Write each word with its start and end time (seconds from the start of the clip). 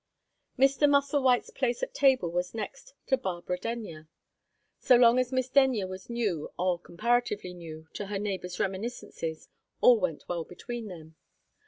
Mr. 0.57 0.89
Musselwhite's 0.89 1.51
place 1.51 1.83
at 1.83 1.93
table 1.93 2.31
was 2.31 2.55
next 2.55 2.95
to 3.05 3.15
Barbara 3.17 3.59
Denyer. 3.59 4.07
So 4.79 4.95
long 4.95 5.19
as 5.19 5.31
Miss 5.31 5.47
Denyer 5.47 5.85
was 5.85 6.09
new, 6.09 6.49
or 6.57 6.79
comparatively 6.79 7.53
new, 7.53 7.85
to 7.93 8.07
her 8.07 8.17
neighbour's 8.17 8.59
reminiscences, 8.59 9.47
all 9.79 9.99
went 9.99 10.23
well 10.27 10.43
between 10.43 10.87
them. 10.87 11.17